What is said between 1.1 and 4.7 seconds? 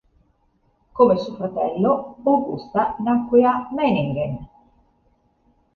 suo fratello, Augusta nacque a Meiningen.